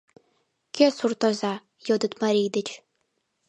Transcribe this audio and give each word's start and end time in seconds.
—Кӧ 0.75 0.85
суртоза?— 0.97 1.53
йодыт 1.87 2.13
марий 2.21 2.49
деч. 2.55 2.69